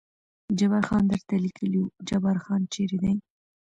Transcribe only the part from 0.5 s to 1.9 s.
جبار خان درته لیکلي